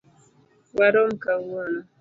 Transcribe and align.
Warom 0.77 1.11
kawuono. 1.23 1.81